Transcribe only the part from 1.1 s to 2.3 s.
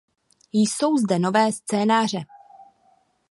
nové scénáře.